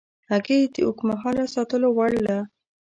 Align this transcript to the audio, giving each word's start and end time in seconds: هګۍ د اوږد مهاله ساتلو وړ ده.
هګۍ 0.29 0.61
د 0.73 0.75
اوږد 0.85 1.07
مهاله 1.09 1.43
ساتلو 1.53 1.87
وړ 1.97 2.11
ده. 2.25 2.37